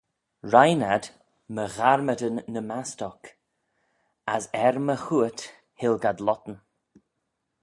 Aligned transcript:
Rheynn 0.51 0.81
ad 0.95 1.03
my 1.55 1.65
gharmadyn 1.75 2.35
ny 2.53 2.61
mast'oc: 2.69 3.21
as 4.35 4.43
er 4.65 4.75
my 4.85 4.95
chooat 5.05 5.39
hilg 5.79 6.03
ad 6.09 6.19
lottyn. 6.27 6.57